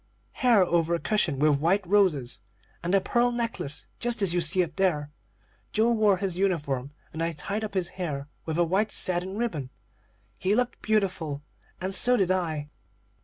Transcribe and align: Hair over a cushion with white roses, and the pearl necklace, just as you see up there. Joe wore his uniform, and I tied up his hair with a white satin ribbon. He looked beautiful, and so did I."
Hair 0.31 0.63
over 0.63 0.95
a 0.95 0.99
cushion 0.99 1.37
with 1.37 1.59
white 1.59 1.85
roses, 1.85 2.41
and 2.81 2.91
the 2.91 2.99
pearl 3.01 3.31
necklace, 3.31 3.85
just 3.99 4.23
as 4.23 4.33
you 4.33 4.41
see 4.41 4.63
up 4.63 4.75
there. 4.75 5.11
Joe 5.73 5.91
wore 5.91 6.17
his 6.17 6.39
uniform, 6.39 6.89
and 7.13 7.21
I 7.21 7.33
tied 7.33 7.63
up 7.63 7.75
his 7.75 7.89
hair 7.89 8.27
with 8.43 8.57
a 8.57 8.63
white 8.63 8.91
satin 8.91 9.37
ribbon. 9.37 9.69
He 10.39 10.55
looked 10.55 10.81
beautiful, 10.81 11.43
and 11.79 11.93
so 11.93 12.17
did 12.17 12.31
I." 12.31 12.71